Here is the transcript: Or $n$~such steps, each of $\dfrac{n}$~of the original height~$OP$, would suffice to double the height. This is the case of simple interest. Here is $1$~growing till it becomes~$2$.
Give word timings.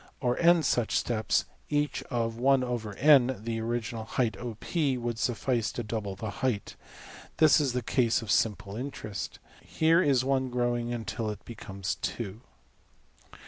Or 0.19 0.35
$n$~such 0.39 0.95
steps, 0.97 1.45
each 1.69 2.01
of 2.09 2.33
$\dfrac{n}$~of 2.37 3.43
the 3.45 3.59
original 3.61 4.05
height~$OP$, 4.05 4.97
would 4.97 5.19
suffice 5.19 5.71
to 5.73 5.83
double 5.83 6.15
the 6.15 6.31
height. 6.41 6.75
This 7.37 7.61
is 7.61 7.73
the 7.73 7.83
case 7.83 8.23
of 8.23 8.31
simple 8.31 8.75
interest. 8.75 9.37
Here 9.61 10.01
is 10.01 10.23
$1$~growing 10.23 11.05
till 11.05 11.29
it 11.29 11.45
becomes~$2$. 11.45 12.39